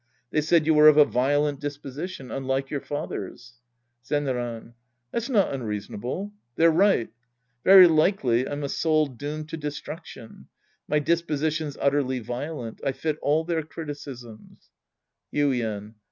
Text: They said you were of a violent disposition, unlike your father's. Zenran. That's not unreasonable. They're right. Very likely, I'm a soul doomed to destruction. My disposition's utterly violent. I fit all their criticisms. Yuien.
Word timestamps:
They 0.31 0.41
said 0.41 0.65
you 0.65 0.73
were 0.73 0.87
of 0.87 0.97
a 0.97 1.05
violent 1.05 1.59
disposition, 1.59 2.31
unlike 2.31 2.71
your 2.71 2.81
father's. 2.81 3.53
Zenran. 4.03 4.73
That's 5.11 5.29
not 5.29 5.53
unreasonable. 5.53 6.33
They're 6.55 6.71
right. 6.71 7.09
Very 7.63 7.87
likely, 7.87 8.49
I'm 8.49 8.63
a 8.63 8.69
soul 8.69 9.05
doomed 9.05 9.49
to 9.49 9.57
destruction. 9.57 10.47
My 10.87 10.97
disposition's 10.97 11.77
utterly 11.79 12.17
violent. 12.17 12.81
I 12.83 12.93
fit 12.93 13.19
all 13.21 13.43
their 13.43 13.61
criticisms. 13.61 14.71
Yuien. 15.31 15.93